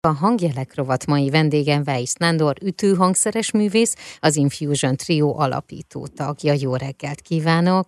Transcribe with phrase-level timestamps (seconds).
[0.00, 6.54] A hangjelek rovat mai vendégem Weiss Nándor, ütőhangszeres művész, az Infusion Trio alapító tagja.
[6.60, 7.86] Jó reggelt kívánok!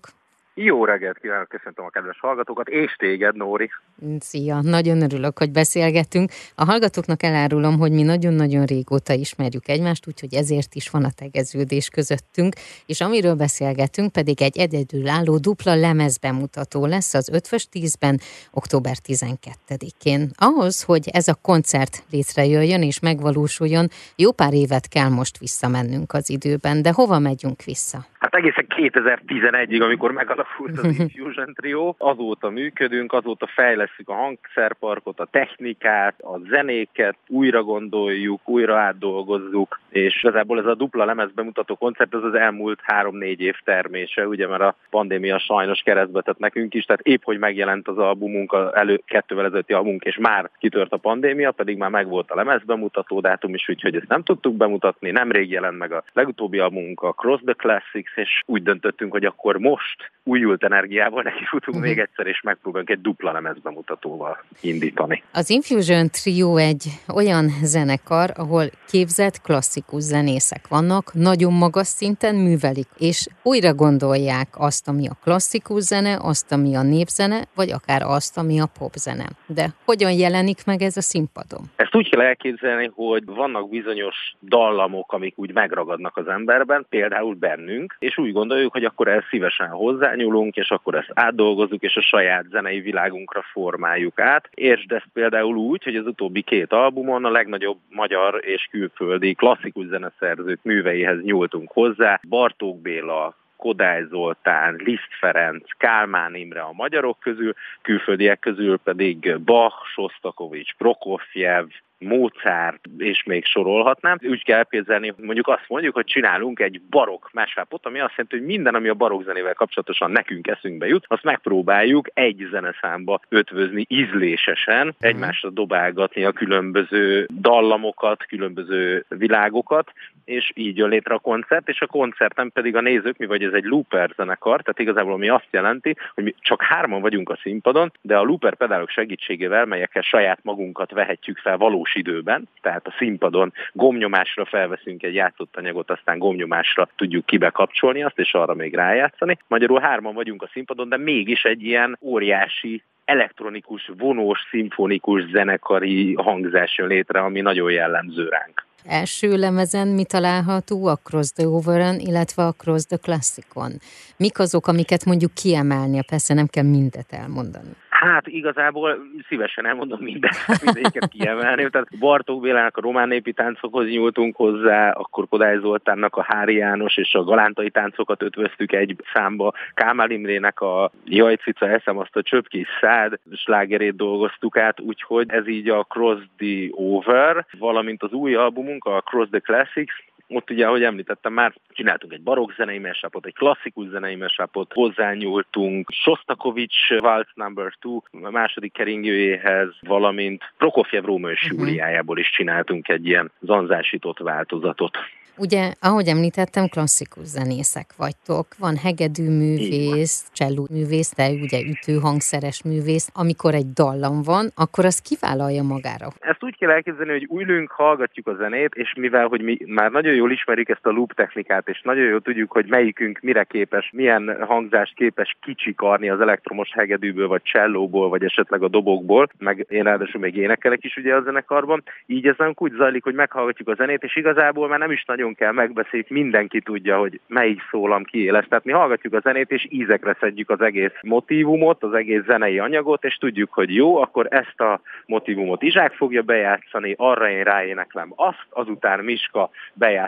[0.54, 3.70] Jó reggelt kívánok, köszöntöm a kedves hallgatókat, és téged, Nóri.
[4.18, 6.31] Szia, nagyon örülök, hogy beszélgetünk.
[6.54, 11.88] A hallgatóknak elárulom, hogy mi nagyon-nagyon régóta ismerjük egymást, úgyhogy ezért is van a tegeződés
[11.88, 12.55] közöttünk,
[12.86, 18.18] és amiről beszélgetünk pedig egy egyedülálló dupla lemezbemutató lesz az 5 10-ben,
[18.52, 20.30] október 12-én.
[20.37, 26.30] Ahhoz, hogy ez a koncert létrejöjjön és megvalósuljon, jó pár évet kell most visszamennünk az
[26.30, 28.06] időben, de hova megyünk vissza?
[28.19, 33.46] Hát egészen 2011-ig, amikor megalakult az Infusion Trio, azóta működünk, azóta
[33.90, 40.74] fejlesztjük a hangszerparkot, a technikát, a zenéket, újra gondoljuk, újra átdolgozzuk, és igazából ez a
[40.74, 45.80] dupla lemez bemutató koncert, ez az elmúlt három-négy év termése, ugye, mert a pandémia sajnos
[45.80, 50.04] keresztbe tett nekünk is, tehát épp, hogy megjelent az albumunk, az elő kettővel ezelőtti albumunk,
[50.04, 54.08] és már kitört a pandémia, pedig már megvolt a lemez bemutató dátum is, úgyhogy ezt
[54.08, 58.62] nem tudtuk bemutatni, nemrég jelent meg a legutóbbi albumunk, a Cross the Classics, és úgy
[58.62, 61.88] döntöttünk, hogy akkor most újult energiával neki futunk uh-huh.
[61.88, 65.23] még egyszer, és megpróbálunk egy dupla lemez bemutatóval indítani.
[65.33, 72.89] Az Infusion Trio egy olyan zenekar, ahol képzett klasszikus zenészek vannak, nagyon magas szinten művelik,
[72.98, 78.39] és újra gondolják azt, ami a klasszikus zene, azt, ami a népzene, vagy akár azt,
[78.39, 79.27] ami a popzene.
[79.47, 81.62] De hogyan jelenik meg ez a színpadon?
[81.77, 87.97] Ezt úgy kell elképzelni, hogy vannak bizonyos dallamok, amik úgy megragadnak az emberben, például bennünk,
[87.98, 92.44] és úgy gondoljuk, hogy akkor ezt szívesen hozzányúlunk, és akkor ezt átdolgozzuk, és a saját
[92.50, 94.48] zenei világunkra formáljuk át.
[94.54, 99.86] Értsd ezt például úgy, hogy az utóbbi két albumon a legnagyobb magyar és külföldi klasszikus
[99.86, 102.20] zeneszerzők műveihez nyúltunk hozzá.
[102.28, 109.76] Bartók Béla, Kodály Zoltán, Liszt Ferenc, Kálmán Imre a magyarok közül, külföldiek közül pedig Bach,
[109.94, 111.66] Sostakovics, Prokofjev,
[112.01, 114.19] Mozart, és még sorolhatnám.
[114.23, 118.47] Úgy kell elképzelni, mondjuk azt mondjuk, hogy csinálunk egy barokk mesápot, ami azt jelenti, hogy
[118.47, 124.87] minden, ami a barokk zenével kapcsolatosan nekünk eszünkbe jut, azt megpróbáljuk egy zeneszámba ötvözni ízlésesen,
[124.87, 124.94] mhm.
[124.99, 129.93] egymásra dobálgatni a különböző dallamokat, különböző világokat,
[130.25, 133.53] és így jön létre a koncert, és a koncerten pedig a nézők, mi vagy ez
[133.53, 137.93] egy looper zenekar, tehát igazából mi azt jelenti, hogy mi csak hárman vagyunk a színpadon,
[138.00, 142.95] de a looper pedálok segítségével, melyekkel saját magunkat vehetjük fel valós valós időben, tehát a
[142.99, 149.39] színpadon gomnyomásra felveszünk egy játszott anyagot, aztán gomnyomásra tudjuk kibekapcsolni azt, és arra még rájátszani.
[149.49, 156.78] Magyarul hárman vagyunk a színpadon, de mégis egy ilyen óriási elektronikus, vonós, szimfonikus zenekari hangzás
[156.78, 158.69] jön létre, ami nagyon jellemző ránk.
[158.84, 163.72] Első lemezen mi található a Cross the Over-en, illetve a Cross the Classicon?
[164.17, 166.01] Mik azok, amiket mondjuk kiemelni?
[166.07, 167.71] Persze nem kell mindet elmondani.
[168.00, 170.31] Hát igazából szívesen elmondom minden,
[170.65, 171.71] mindegyiket kiemelni.
[171.71, 176.97] Tehát Bartók Bélának a román népi táncokhoz nyúltunk hozzá, akkor Kodály Zoltánnak a Hári János
[176.97, 179.53] és a galántai táncokat ötvöztük egy számba.
[179.75, 185.69] Kámál Imrének a Jajcica eszem azt a csöpkés szád slágerét dolgoztuk át, úgyhogy ez így
[185.69, 189.94] a Cross the Over, valamint az új albumunk, a Cross the Classics,
[190.30, 195.91] ott ugye, ahogy említettem már, csináltunk egy barokk zenei mesápot, egy klasszikus zenei mesápot, hozzányúltunk
[195.91, 201.58] Sostakovics Waltz Number 2 a második keringőjéhez, valamint Prokofjev Róma és uh-huh.
[201.58, 204.98] Júliájából is csináltunk egy ilyen zanzásított változatot.
[205.46, 208.47] Ugye, ahogy említettem, klasszikus zenészek vagytok.
[208.58, 213.08] Van hegedű művész, cselló művész, de ugye ütőhangszeres művész.
[213.14, 216.08] Amikor egy dallam van, akkor az kivállalja magára.
[216.18, 220.14] Ezt úgy kell elképzelni, hogy ülünk, hallgatjuk a zenét, és mivel, hogy mi már nagyon
[220.20, 224.36] jól ismerjük ezt a loop technikát, és nagyon jól tudjuk, hogy melyikünk mire képes, milyen
[224.41, 230.20] hangzást képes kicsikarni az elektromos hegedűből, vagy csellóból, vagy esetleg a dobokból, meg én ráadásul
[230.20, 234.03] még énekelek is ugye a zenekarban, így ez nem úgy zajlik, hogy meghallgatjuk a zenét,
[234.03, 238.47] és igazából már nem is nagyon kell megbeszéljük, mindenki tudja, hogy melyik szólam kiéles.
[238.48, 243.04] Tehát mi hallgatjuk a zenét, és ízekre szedjük az egész motivumot, az egész zenei anyagot,
[243.04, 248.47] és tudjuk, hogy jó, akkor ezt a motivumot Izsák fogja bejátszani, arra én ráéneklem azt,
[248.50, 249.50] azután Miska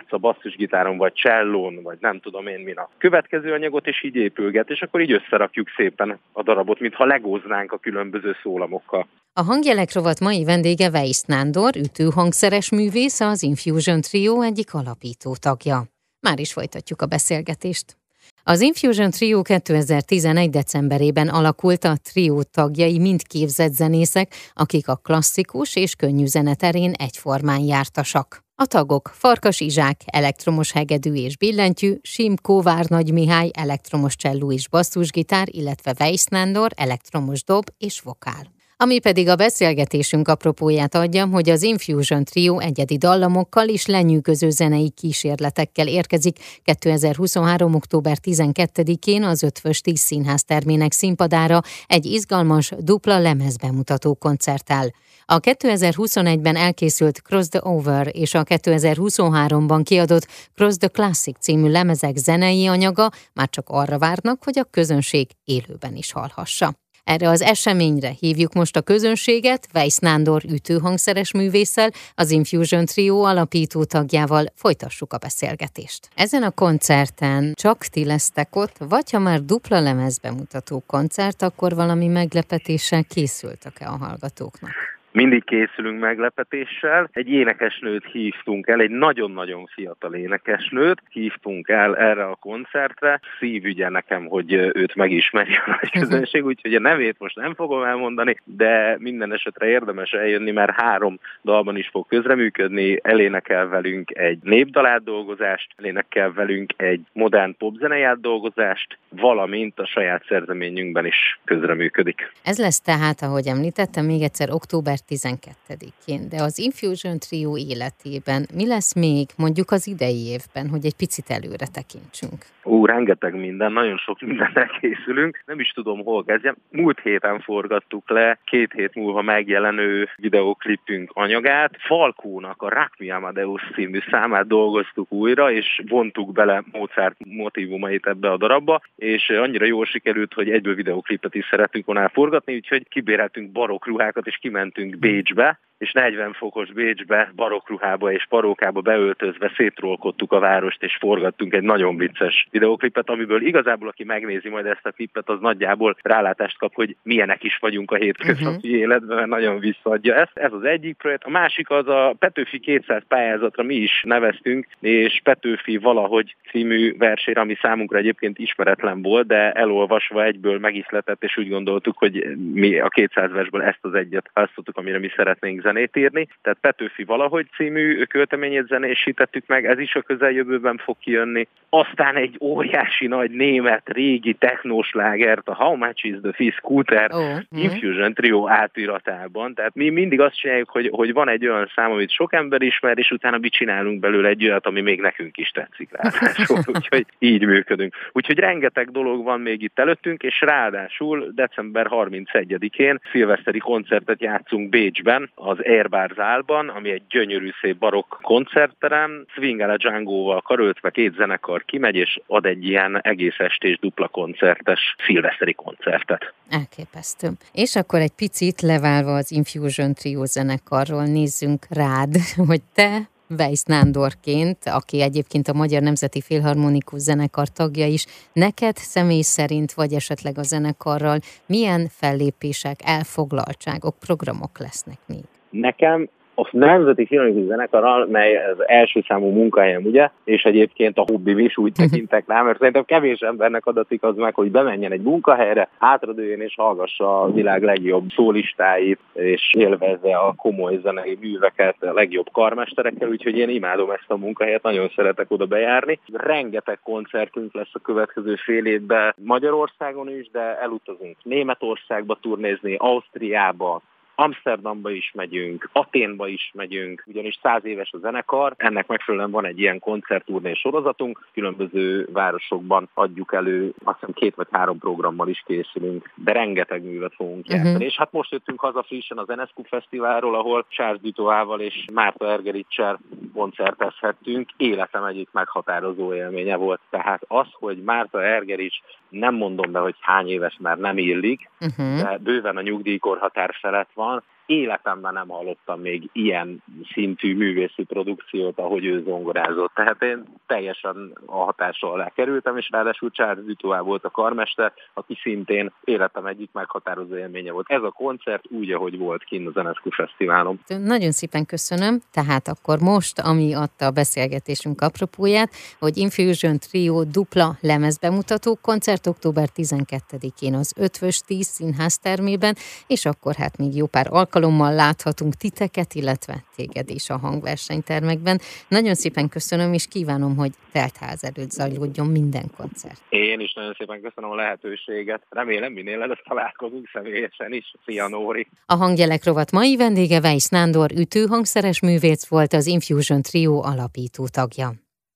[0.02, 4.70] bejátsza basszusgitáron, vagy csellón, vagy nem tudom én min a következő anyagot, és így épülget,
[4.70, 9.06] és akkor így összerakjuk szépen a darabot, mintha legóznánk a különböző szólamokkal.
[9.32, 15.82] A hangjelek rovat mai vendége Weiss Nándor, ütőhangszeres művész, az Infusion Trio egyik alapító tagja.
[16.20, 17.96] Már is folytatjuk a beszélgetést.
[18.44, 20.50] Az Infusion Trio 2011.
[20.50, 27.60] decemberében alakult a trio tagjai mind képzett zenészek, akik a klasszikus és könnyű zeneterén egyformán
[27.60, 28.42] jártasak.
[28.62, 34.68] A tagok Farkas Izsák, elektromos hegedű és billentyű, Sim Kóvár Nagy Mihály, elektromos cselló és
[34.68, 38.61] basszusgitár, illetve Weiss Nándor, elektromos dob és vokál.
[38.82, 44.90] Ami pedig a beszélgetésünk apropóját adja, hogy az Infusion Trio egyedi dallamokkal és lenyűgöző zenei
[44.90, 47.74] kísérletekkel érkezik 2023.
[47.74, 54.94] október 12-én az Ötvös Tíz Színház termének színpadára egy izgalmas dupla lemezbemutató koncerttel.
[55.24, 62.16] A 2021-ben elkészült Cross the Over és a 2023-ban kiadott Cross the Classic című lemezek
[62.16, 66.81] zenei anyaga már csak arra várnak, hogy a közönség élőben is hallhassa.
[67.04, 73.84] Erre az eseményre hívjuk most a közönséget, Weiss Nándor ütőhangszeres művésszel, az Infusion Trio alapító
[73.84, 76.08] tagjával folytassuk a beszélgetést.
[76.14, 81.74] Ezen a koncerten csak ti lesztek ott, vagy ha már dupla lemez bemutató koncert, akkor
[81.74, 84.91] valami meglepetéssel készültek-e a hallgatóknak?
[85.12, 87.08] Mindig készülünk meglepetéssel.
[87.12, 93.20] Egy énekesnőt hívtunk el, egy nagyon-nagyon fiatal énekesnőt hívtunk el erre a koncertre.
[93.38, 98.36] Szívügye nekem, hogy őt megismeri a nagy közönség, úgyhogy a nevét most nem fogom elmondani,
[98.44, 102.98] de minden esetre érdemes eljönni, mert három dalban is fog közreműködni.
[103.02, 111.40] Elénekel velünk egy népdalátdolgozást, elénekel velünk egy modern popzenei átdolgozást, valamint a saját szerzeményünkben is
[111.44, 112.32] közreműködik.
[112.44, 118.66] Ez lesz tehát, ahogy említettem, még egyszer október 12-én, de az Infusion Trio életében mi
[118.66, 122.40] lesz még mondjuk az idei évben, hogy egy picit előre tekintsünk?
[122.64, 125.42] Ó, rengeteg minden, nagyon sok mindenre készülünk.
[125.46, 126.56] Nem is tudom, hol kezdjem.
[126.70, 131.76] Múlt héten forgattuk le két hét múlva megjelenő videoklipünk anyagát.
[131.78, 138.30] Falkónak a Rock Me Amadeus című számát dolgoztuk újra, és vontuk bele Mozart motivumait ebbe
[138.30, 143.52] a darabba, és annyira jól sikerült, hogy egyből videoklipet is szeretünk volna elforgatni, úgyhogy kibéreltünk
[143.52, 150.38] barokk ruhákat, és kimentünk Bécsbe, és 40 fokos Bécsbe, barokkruhába és parókába beöltözve szétrolkodtuk a
[150.38, 155.28] várost, és forgattunk egy nagyon vicces videoklipet, amiből igazából, aki megnézi majd ezt a klipet,
[155.28, 158.80] az nagyjából rálátást kap, hogy milyenek is vagyunk a hétköznapi uh-huh.
[158.80, 160.30] életben, mert nagyon visszaadja ezt.
[160.34, 161.24] Ez az egyik projekt.
[161.24, 167.40] A másik az a Petőfi 200 pályázatra mi is neveztünk, és Petőfi valahogy című versére,
[167.40, 172.88] ami számunkra egyébként ismeretlen volt, de elolvasva egyből megiszletett, és úgy gondoltuk, hogy mi a
[172.88, 176.28] 200 versből ezt az egyet választottuk, amire mi szeretnénk zenét írni.
[176.42, 181.46] Tehát Petőfi valahogy című költeményét zenésítettük meg, ez is a közeljövőben fog kijönni.
[181.68, 187.38] Aztán egy óriási nagy német régi technóslágert, a How Much is the Fizz Scooter oh.
[187.50, 189.54] Infusion Trio átiratában.
[189.54, 192.98] Tehát mi mindig azt csináljuk, hogy, hogy van egy olyan szám, amit sok ember ismer,
[192.98, 196.10] és utána mi csinálunk belőle egy olyat, ami még nekünk is tetszik rá.
[196.74, 197.94] Úgyhogy így működünk.
[198.12, 205.30] Úgyhogy rengeteg dolog van még itt előttünk, és ráadásul december 31-én szilveszteri koncertet játszunk Bécsben,
[205.34, 209.24] az Airbar Zálban, ami egy gyönyörű szép barokk koncertterem.
[209.28, 215.52] Swingel Django-val karöltve két zenekar kimegy, és ad egy ilyen egész estés dupla koncertes szilveszteri
[215.52, 216.32] koncertet.
[216.50, 217.28] Elképesztő.
[217.52, 222.14] És akkor egy picit leválva az Infusion Trio zenekarról nézzünk rád,
[222.48, 229.22] hogy te Weiss Nándorként, aki egyébként a Magyar Nemzeti Filharmonikus Zenekar tagja is, neked személy
[229.22, 235.24] szerint, vagy esetleg a zenekarral milyen fellépések, elfoglaltságok, programok lesznek még?
[235.52, 241.38] Nekem a Nemzeti Filmonikus Zenekarral, mely az első számú munkahelyem, ugye, és egyébként a hobbim
[241.38, 245.68] is úgy tekintek rá, mert szerintem kevés embernek adatik az meg, hogy bemenjen egy munkahelyre,
[245.78, 252.28] hátradőjön és hallgassa a világ legjobb szólistáit, és élvezze a komoly zenei műveket a legjobb
[252.32, 255.98] karmesterekkel, úgyhogy én imádom ezt a munkahelyet, nagyon szeretek oda bejárni.
[256.12, 263.82] Rengeteg koncertünk lesz a következő fél évben Magyarországon is, de elutazunk Németországba turnézni, Ausztriába,
[264.14, 269.58] Amsterdamba is megyünk, Aténba is megyünk, ugyanis száz éves a zenekar, ennek megfelelően van egy
[269.58, 276.10] ilyen koncertturné sorozatunk, különböző városokban adjuk elő, azt hiszem két vagy három programmal is készülünk,
[276.14, 277.82] de rengeteg művet fogunk uh-huh.
[277.82, 283.00] És hát most jöttünk haza frissen az NSQ Fesztiválról, ahol Charles Dutoával és Márta Ergericsel
[283.34, 284.50] koncertezhettünk.
[284.56, 286.80] Életem egyik meghatározó élménye volt.
[286.90, 288.76] Tehát az, hogy Márta Ergerics
[289.08, 292.02] nem mondom be, hogy hány éves, mert nem illik, uh-huh.
[292.02, 294.22] de bőven a nyugdíjkorhatár felett van, on.
[294.52, 299.74] Életemben nem hallottam még ilyen szintű művészi produkciót, ahogy ő zongorázott.
[299.74, 305.18] Tehát én teljesen a hatása alá kerültem, és ráadásul Charles Dutois volt a karmester, aki
[305.22, 307.70] szintén életem egyik meghatározó élménye volt.
[307.70, 310.60] Ez a koncert úgy, ahogy volt kint az Enescu Fesztiválon.
[310.66, 312.00] Nagyon szépen köszönöm.
[312.10, 319.48] Tehát akkor most, ami adta a beszélgetésünk apropóját, hogy Infusion Trio dupla lemezbemutató koncert október
[319.56, 322.54] 12-én az Ötvös 10 színház termében,
[322.86, 328.40] és akkor hát még jó pár alkalom alkalommal láthatunk titeket, illetve téged is a hangversenytermekben.
[328.68, 333.00] Nagyon szépen köszönöm, és kívánom, hogy teltház előtt zajlódjon minden koncert.
[333.08, 335.22] Én is nagyon szépen köszönöm a lehetőséget.
[335.28, 337.74] Remélem minél előtt találkozunk személyesen is.
[337.86, 338.46] Szia Nóri!
[338.66, 344.81] A hangjelek rovat mai vendége Weiss Nándor ütőhangszeres művész volt az Infusion Trio alapító tagja.